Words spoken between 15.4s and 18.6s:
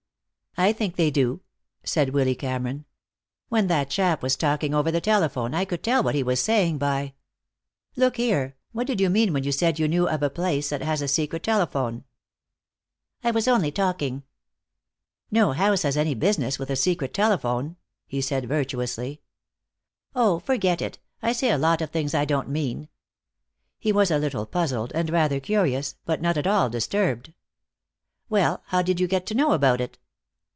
house has any business with a secret telephone," he said